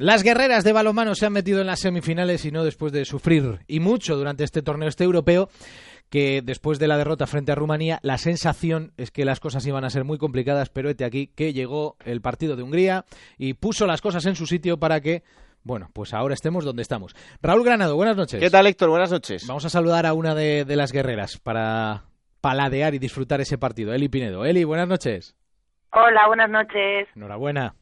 Las 0.00 0.22
guerreras 0.22 0.64
de 0.64 0.72
balonmano 0.72 1.14
se 1.14 1.26
han 1.26 1.34
metido 1.34 1.60
en 1.60 1.66
las 1.66 1.80
semifinales 1.80 2.46
y 2.46 2.50
no 2.50 2.64
después 2.64 2.90
de 2.90 3.04
sufrir 3.04 3.58
y 3.68 3.80
mucho 3.80 4.16
durante 4.16 4.44
este 4.44 4.62
torneo 4.62 4.88
este 4.88 5.04
europeo 5.04 5.50
que 6.08 6.40
después 6.42 6.78
de 6.78 6.88
la 6.88 6.96
derrota 6.96 7.26
frente 7.26 7.52
a 7.52 7.54
Rumanía, 7.54 7.98
la 8.00 8.16
sensación 8.16 8.94
es 8.96 9.10
que 9.10 9.26
las 9.26 9.40
cosas 9.40 9.66
iban 9.66 9.84
a 9.84 9.90
ser 9.90 10.04
muy 10.04 10.16
complicadas, 10.16 10.70
pero 10.70 10.88
este 10.88 11.04
aquí 11.04 11.26
que 11.26 11.52
llegó 11.52 11.98
el 12.02 12.22
partido 12.22 12.56
de 12.56 12.62
Hungría 12.62 13.04
y 13.36 13.52
puso 13.52 13.86
las 13.86 14.00
cosas 14.00 14.24
en 14.24 14.36
su 14.36 14.46
sitio 14.46 14.78
para 14.78 15.02
que 15.02 15.22
bueno, 15.64 15.90
pues 15.92 16.14
ahora 16.14 16.32
estemos 16.32 16.64
donde 16.64 16.80
estamos. 16.80 17.14
Raúl 17.42 17.62
Granado, 17.62 17.94
buenas 17.94 18.16
noches. 18.16 18.40
¿Qué 18.40 18.48
tal, 18.48 18.66
Héctor? 18.68 18.88
Buenas 18.88 19.12
noches. 19.12 19.46
Vamos 19.46 19.66
a 19.66 19.68
saludar 19.68 20.06
a 20.06 20.14
una 20.14 20.34
de, 20.34 20.64
de 20.64 20.76
las 20.76 20.92
guerreras 20.92 21.36
para 21.36 22.04
paladear 22.40 22.94
y 22.94 22.98
disfrutar 22.98 23.42
ese 23.42 23.58
partido. 23.58 23.92
Eli 23.92 24.08
Pinedo. 24.08 24.46
Eli, 24.46 24.64
buenas 24.64 24.88
noches. 24.88 25.36
Hola, 25.92 26.26
buenas 26.26 26.48
noches. 26.48 27.06
Enhorabuena. 27.14 27.74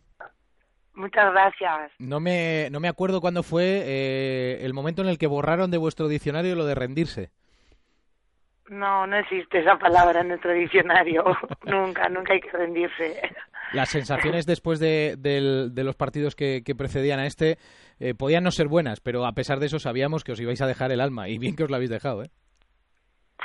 Muchas 0.98 1.32
gracias. 1.32 1.92
No 2.00 2.18
me, 2.20 2.68
no 2.70 2.80
me 2.80 2.88
acuerdo 2.88 3.20
cuándo 3.20 3.42
fue 3.44 3.82
eh, 3.86 4.58
el 4.62 4.74
momento 4.74 5.00
en 5.00 5.08
el 5.08 5.16
que 5.16 5.28
borraron 5.28 5.70
de 5.70 5.78
vuestro 5.78 6.08
diccionario 6.08 6.54
lo 6.56 6.66
de 6.66 6.74
rendirse. 6.74 7.30
No, 8.68 9.06
no 9.06 9.16
existe 9.16 9.60
esa 9.60 9.78
palabra 9.78 10.20
en 10.20 10.28
nuestro 10.28 10.52
diccionario. 10.52 11.24
nunca, 11.64 12.08
nunca 12.08 12.34
hay 12.34 12.40
que 12.40 12.50
rendirse. 12.50 13.18
Las 13.72 13.90
sensaciones 13.90 14.44
después 14.44 14.78
de, 14.80 15.14
del- 15.18 15.70
de 15.74 15.84
los 15.84 15.94
partidos 15.96 16.34
que, 16.34 16.62
que 16.64 16.74
precedían 16.74 17.20
a 17.20 17.26
este 17.26 17.58
eh, 18.00 18.14
podían 18.14 18.44
no 18.44 18.50
ser 18.50 18.66
buenas, 18.68 19.00
pero 19.00 19.24
a 19.24 19.32
pesar 19.32 19.60
de 19.60 19.66
eso 19.66 19.78
sabíamos 19.78 20.24
que 20.24 20.32
os 20.32 20.40
ibais 20.40 20.60
a 20.62 20.66
dejar 20.66 20.90
el 20.92 21.00
alma 21.00 21.28
y 21.28 21.38
bien 21.38 21.54
que 21.56 21.64
os 21.64 21.70
lo 21.70 21.76
habéis 21.76 21.90
dejado, 21.90 22.24
¿eh? 22.24 22.30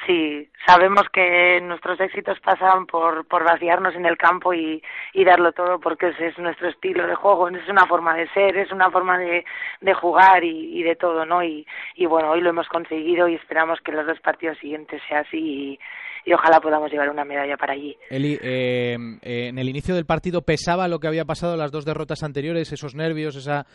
Sí, 0.05 0.49
sabemos 0.65 1.03
que 1.13 1.61
nuestros 1.61 1.99
éxitos 1.99 2.39
pasan 2.39 2.87
por, 2.87 3.25
por 3.27 3.43
vaciarnos 3.45 3.95
en 3.95 4.05
el 4.05 4.17
campo 4.17 4.53
y, 4.53 4.81
y 5.13 5.23
darlo 5.23 5.53
todo 5.53 5.79
porque 5.79 6.09
ese 6.09 6.27
es 6.27 6.37
nuestro 6.39 6.67
estilo 6.67 7.07
de 7.07 7.15
juego, 7.15 7.47
es 7.47 7.69
una 7.69 7.85
forma 7.85 8.15
de 8.15 8.27
ser, 8.29 8.57
es 8.57 8.71
una 8.71 8.89
forma 8.91 9.17
de, 9.17 9.45
de 9.81 9.93
jugar 9.93 10.43
y, 10.43 10.79
y 10.79 10.83
de 10.83 10.95
todo, 10.95 11.25
¿no? 11.25 11.43
Y, 11.43 11.65
y 11.95 12.05
bueno, 12.05 12.31
hoy 12.31 12.41
lo 12.41 12.49
hemos 12.49 12.67
conseguido 12.67 13.27
y 13.27 13.35
esperamos 13.35 13.79
que 13.81 13.91
los 13.91 14.05
dos 14.05 14.19
partidos 14.19 14.57
siguientes 14.57 15.01
sea 15.07 15.19
así 15.19 15.79
y, 16.25 16.33
ojalá 16.33 16.59
podamos 16.59 16.91
llevar 16.91 17.09
una 17.09 17.25
medalla 17.25 17.55
para 17.55 17.73
allí. 17.73 17.95
Eli, 18.09 18.39
eh, 18.41 18.97
eh, 19.21 19.47
en 19.49 19.57
el 19.57 19.69
inicio 19.69 19.93
del 19.93 20.05
partido 20.05 20.41
pesaba 20.41 20.87
lo 20.87 20.99
que 20.99 21.07
había 21.07 21.25
pasado 21.25 21.55
las 21.55 21.71
dos 21.71 21.85
derrotas 21.85 22.23
anteriores, 22.23 22.71
esos 22.71 22.95
nervios, 22.95 23.35
esa, 23.35 23.65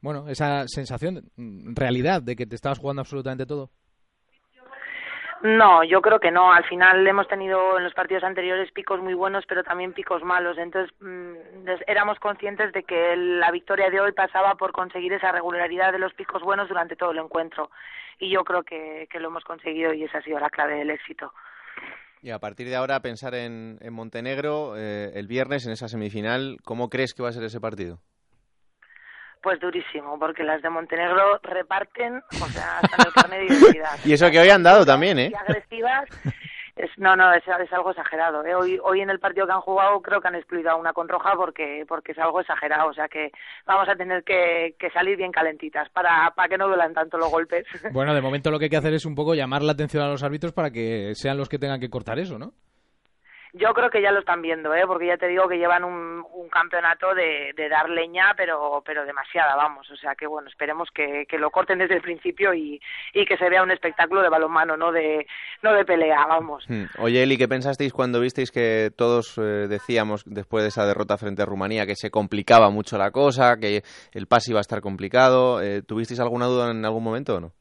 bueno, 0.00 0.28
esa 0.28 0.66
sensación, 0.66 1.22
mm, 1.36 1.74
realidad 1.74 2.22
de 2.22 2.34
que 2.34 2.46
te 2.46 2.56
estabas 2.56 2.78
jugando 2.78 3.00
absolutamente 3.00 3.46
todo. 3.46 3.70
No, 5.42 5.84
yo 5.84 6.00
creo 6.02 6.18
que 6.18 6.30
no. 6.32 6.52
Al 6.52 6.64
final 6.64 7.06
hemos 7.06 7.28
tenido 7.28 7.78
en 7.78 7.84
los 7.84 7.94
partidos 7.94 8.24
anteriores 8.24 8.72
picos 8.72 9.00
muy 9.00 9.14
buenos, 9.14 9.44
pero 9.46 9.62
también 9.62 9.92
picos 9.92 10.22
malos. 10.24 10.58
Entonces 10.58 10.92
mm, 11.00 11.64
des- 11.64 11.84
éramos 11.86 12.18
conscientes 12.18 12.72
de 12.72 12.82
que 12.82 13.14
la 13.16 13.50
victoria 13.52 13.88
de 13.88 14.00
hoy 14.00 14.12
pasaba 14.12 14.56
por 14.56 14.72
conseguir 14.72 15.12
esa 15.12 15.30
regularidad 15.30 15.92
de 15.92 16.00
los 16.00 16.12
picos 16.14 16.42
buenos 16.42 16.68
durante 16.68 16.96
todo 16.96 17.12
el 17.12 17.18
encuentro. 17.18 17.70
Y 18.18 18.30
yo 18.30 18.42
creo 18.42 18.64
que, 18.64 19.06
que 19.10 19.20
lo 19.20 19.28
hemos 19.28 19.44
conseguido 19.44 19.92
y 19.94 20.02
esa 20.04 20.18
ha 20.18 20.22
sido 20.22 20.40
la 20.40 20.50
clave 20.50 20.74
del 20.74 20.90
éxito. 20.90 21.32
Y 22.20 22.30
a 22.30 22.40
partir 22.40 22.66
de 22.68 22.74
ahora 22.74 22.98
pensar 23.00 23.36
en, 23.36 23.78
en 23.80 23.94
Montenegro 23.94 24.74
eh, 24.76 25.12
el 25.14 25.28
viernes 25.28 25.64
en 25.66 25.72
esa 25.72 25.86
semifinal. 25.86 26.56
¿Cómo 26.64 26.88
crees 26.88 27.14
que 27.14 27.22
va 27.22 27.28
a 27.28 27.32
ser 27.32 27.44
ese 27.44 27.60
partido? 27.60 27.98
Pues 29.42 29.60
durísimo, 29.60 30.18
porque 30.18 30.42
las 30.42 30.62
de 30.62 30.70
Montenegro 30.70 31.38
reparten, 31.42 32.22
o 32.30 32.46
sea, 32.46 32.78
hasta 32.78 33.08
el 33.08 33.12
carnet 33.14 33.40
de 33.40 33.54
identidad. 33.54 33.98
Y 34.04 34.12
eso 34.12 34.30
que 34.30 34.40
hoy 34.40 34.50
han 34.50 34.62
dado 34.62 34.84
también, 34.84 35.18
¿eh? 35.18 35.30
Y 35.30 35.34
agresivas. 35.34 36.08
Es, 36.78 36.90
no, 36.96 37.16
no, 37.16 37.32
es, 37.32 37.42
es 37.42 37.72
algo 37.72 37.90
exagerado. 37.90 38.44
¿eh? 38.44 38.54
Hoy, 38.54 38.78
hoy 38.82 39.00
en 39.00 39.10
el 39.10 39.18
partido 39.18 39.46
que 39.46 39.52
han 39.52 39.60
jugado 39.60 40.00
creo 40.00 40.20
que 40.20 40.28
han 40.28 40.36
excluido 40.36 40.70
a 40.70 40.76
una 40.76 40.92
con 40.92 41.08
roja 41.08 41.32
porque, 41.34 41.84
porque 41.88 42.12
es 42.12 42.18
algo 42.18 42.40
exagerado. 42.40 42.88
O 42.88 42.94
sea 42.94 43.08
que 43.08 43.32
vamos 43.66 43.88
a 43.88 43.96
tener 43.96 44.22
que, 44.22 44.76
que 44.78 44.88
salir 44.90 45.16
bien 45.16 45.32
calentitas 45.32 45.88
para, 45.90 46.30
para 46.36 46.48
que 46.48 46.56
no 46.56 46.68
duelan 46.68 46.94
tanto 46.94 47.18
los 47.18 47.30
golpes. 47.30 47.66
Bueno, 47.92 48.14
de 48.14 48.20
momento 48.20 48.52
lo 48.52 48.58
que 48.60 48.66
hay 48.66 48.70
que 48.70 48.76
hacer 48.76 48.94
es 48.94 49.04
un 49.04 49.16
poco 49.16 49.34
llamar 49.34 49.62
la 49.62 49.72
atención 49.72 50.04
a 50.04 50.08
los 50.08 50.22
árbitros 50.22 50.52
para 50.52 50.70
que 50.70 51.14
sean 51.14 51.36
los 51.36 51.48
que 51.48 51.58
tengan 51.58 51.80
que 51.80 51.90
cortar 51.90 52.20
eso, 52.20 52.38
¿no? 52.38 52.52
Yo 53.58 53.74
creo 53.74 53.90
que 53.90 54.00
ya 54.00 54.12
lo 54.12 54.20
están 54.20 54.40
viendo, 54.40 54.74
¿eh? 54.74 54.84
porque 54.86 55.06
ya 55.06 55.16
te 55.16 55.26
digo 55.26 55.48
que 55.48 55.58
llevan 55.58 55.84
un, 55.84 56.18
campeonato 56.50 57.14
de, 57.14 57.52
de 57.54 57.68
dar 57.68 57.90
leña, 57.90 58.32
pero, 58.34 58.82
pero 58.84 59.04
demasiada, 59.04 59.54
vamos. 59.54 59.88
O 59.90 59.96
sea 59.96 60.14
que 60.14 60.26
bueno, 60.26 60.48
esperemos 60.48 60.88
que, 60.94 61.26
que 61.28 61.38
lo 61.38 61.50
corten 61.50 61.78
desde 61.78 61.94
el 61.94 62.00
principio 62.00 62.54
y, 62.54 62.80
y 63.12 63.26
que 63.26 63.36
se 63.36 63.50
vea 63.50 63.62
un 63.62 63.70
espectáculo 63.70 64.22
de 64.22 64.30
balonmano, 64.30 64.76
no 64.76 64.90
de, 64.90 65.26
no 65.62 65.74
de 65.74 65.84
pelea, 65.84 66.24
vamos. 66.26 66.64
Hmm. 66.68 66.84
Oye, 66.98 67.22
Eli, 67.22 67.36
¿qué 67.36 67.46
pensasteis 67.46 67.92
cuando 67.92 68.20
visteis 68.20 68.50
que 68.50 68.90
todos 68.96 69.36
eh, 69.36 69.66
decíamos 69.68 70.24
después 70.24 70.64
de 70.64 70.68
esa 70.68 70.86
derrota 70.86 71.18
frente 71.18 71.42
a 71.42 71.46
Rumanía 71.46 71.86
que 71.86 71.96
se 71.96 72.10
complicaba 72.10 72.70
mucho 72.70 72.96
la 72.96 73.10
cosa, 73.10 73.58
que 73.58 73.82
el 74.12 74.26
pase 74.26 74.52
iba 74.52 74.60
a 74.60 74.62
estar 74.62 74.80
complicado? 74.80 75.60
Eh, 75.60 75.82
¿Tuvisteis 75.82 76.20
alguna 76.20 76.46
duda 76.46 76.70
en 76.70 76.84
algún 76.84 77.04
momento 77.04 77.36
o 77.36 77.40
no? 77.40 77.52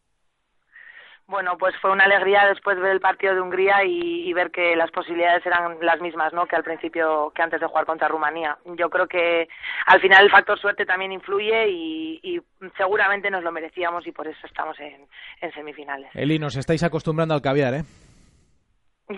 Bueno, 1.27 1.57
pues 1.57 1.75
fue 1.81 1.91
una 1.91 2.05
alegría 2.05 2.45
después 2.47 2.79
ver 2.79 2.93
el 2.93 3.01
partido 3.01 3.35
de 3.35 3.41
Hungría 3.41 3.83
y, 3.83 4.29
y 4.29 4.31
ver 4.31 4.49
que 4.49 4.77
las 4.77 4.89
posibilidades 4.91 5.45
eran 5.45 5.77
las 5.81 5.99
mismas, 5.99 6.31
¿no? 6.31 6.45
Que 6.45 6.55
al 6.55 6.63
principio, 6.63 7.33
que 7.35 7.41
antes 7.41 7.59
de 7.59 7.67
jugar 7.67 7.85
contra 7.85 8.07
Rumanía. 8.07 8.57
Yo 8.63 8.89
creo 8.89 9.07
que 9.07 9.49
al 9.87 9.99
final 9.99 10.23
el 10.23 10.31
factor 10.31 10.57
suerte 10.57 10.85
también 10.85 11.11
influye 11.11 11.67
y, 11.67 12.19
y 12.23 12.41
seguramente 12.77 13.29
nos 13.29 13.43
lo 13.43 13.51
merecíamos 13.51 14.07
y 14.07 14.13
por 14.13 14.25
eso 14.25 14.47
estamos 14.47 14.79
en, 14.79 15.05
en 15.41 15.51
semifinales. 15.51 16.09
Eli, 16.15 16.39
nos 16.39 16.55
estáis 16.55 16.81
acostumbrando 16.83 17.33
al 17.33 17.41
caviar, 17.41 17.73
¿eh? 17.73 17.83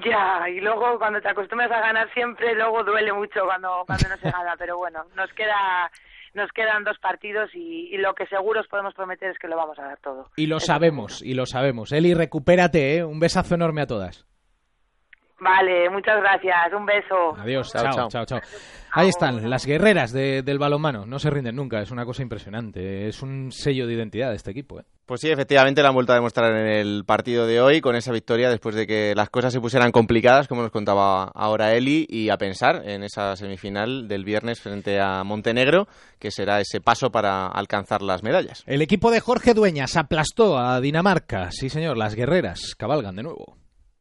Ya, 0.03 0.49
y 0.49 0.61
luego 0.61 0.97
cuando 0.97 1.21
te 1.21 1.29
acostumbras 1.29 1.71
a 1.71 1.79
ganar 1.79 2.11
siempre, 2.13 2.55
luego 2.55 2.83
duele 2.83 3.13
mucho 3.13 3.45
cuando, 3.45 3.83
cuando 3.85 4.09
no 4.09 4.17
se 4.17 4.31
gana, 4.31 4.55
pero 4.57 4.77
bueno, 4.77 5.03
nos 5.15 5.31
queda 5.33 5.91
nos 6.33 6.51
quedan 6.51 6.83
dos 6.83 6.97
partidos 6.99 7.49
y, 7.53 7.89
y 7.93 7.97
lo 7.97 8.13
que 8.13 8.25
seguro 8.27 8.61
os 8.61 8.67
podemos 8.67 8.93
prometer 8.93 9.31
es 9.31 9.37
que 9.39 9.47
lo 9.47 9.55
vamos 9.57 9.77
a 9.79 9.83
dar 9.83 9.97
todo. 9.99 10.29
Y 10.35 10.47
lo 10.47 10.57
Eso 10.57 10.67
sabemos, 10.67 11.21
y 11.21 11.33
lo 11.33 11.45
sabemos. 11.45 11.91
Eli, 11.91 12.13
recupérate, 12.13 12.97
¿eh? 12.97 13.03
Un 13.03 13.19
besazo 13.19 13.55
enorme 13.55 13.81
a 13.81 13.87
todas. 13.87 14.25
Vale, 15.41 15.89
muchas 15.89 16.19
gracias, 16.19 16.73
un 16.73 16.85
beso. 16.85 17.33
Adiós, 17.37 17.71
Chao, 17.71 17.83
chao, 17.83 17.93
chao. 17.93 18.09
chao, 18.09 18.25
chao. 18.25 18.39
Ahí 18.91 19.07
están, 19.07 19.49
las 19.49 19.65
guerreras 19.65 20.11
de- 20.11 20.41
del 20.43 20.59
balonmano. 20.59 21.05
No 21.05 21.17
se 21.17 21.29
rinden 21.29 21.55
nunca, 21.55 21.79
es 21.81 21.91
una 21.91 22.03
cosa 22.03 22.23
impresionante. 22.23 23.07
Es 23.07 23.21
un 23.21 23.51
sello 23.53 23.87
de 23.87 23.93
identidad 23.93 24.31
de 24.31 24.35
este 24.35 24.51
equipo, 24.51 24.81
¿eh? 24.81 24.83
Pues 25.09 25.21
sí, 25.21 25.31
efectivamente 25.31 25.81
la 25.81 25.87
han 25.87 25.95
vuelto 25.95 26.11
a 26.11 26.17
demostrar 26.17 26.55
en 26.55 26.67
el 26.67 27.03
partido 27.03 27.47
de 27.47 27.59
hoy 27.59 27.81
con 27.81 27.95
esa 27.95 28.11
victoria 28.11 28.47
después 28.47 28.75
de 28.75 28.85
que 28.85 29.15
las 29.15 29.31
cosas 29.31 29.51
se 29.51 29.59
pusieran 29.59 29.91
complicadas, 29.91 30.47
como 30.47 30.61
nos 30.61 30.69
contaba 30.69 31.23
ahora 31.23 31.73
Eli, 31.73 32.05
y 32.07 32.29
a 32.29 32.37
pensar 32.37 32.87
en 32.87 33.03
esa 33.03 33.35
semifinal 33.35 34.07
del 34.07 34.23
viernes 34.23 34.61
frente 34.61 34.99
a 34.99 35.23
Montenegro, 35.23 35.87
que 36.19 36.29
será 36.29 36.61
ese 36.61 36.79
paso 36.79 37.11
para 37.11 37.47
alcanzar 37.47 38.03
las 38.03 38.21
medallas. 38.21 38.61
El 38.67 38.83
equipo 38.83 39.09
de 39.09 39.19
Jorge 39.19 39.55
Dueñas 39.55 39.97
aplastó 39.97 40.59
a 40.59 40.79
Dinamarca. 40.79 41.49
Sí, 41.49 41.69
señor, 41.69 41.97
las 41.97 42.13
guerreras 42.13 42.75
cabalgan 42.77 43.15
de 43.15 43.23
nuevo. 43.23 43.57